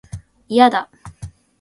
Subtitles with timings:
[0.49, 0.89] いやだ